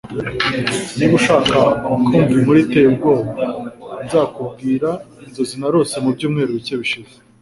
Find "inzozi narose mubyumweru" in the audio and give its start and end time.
5.25-6.51